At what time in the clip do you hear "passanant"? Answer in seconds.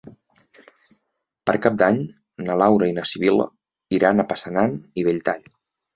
4.33-4.75